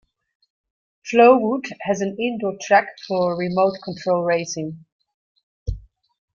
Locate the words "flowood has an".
1.05-2.17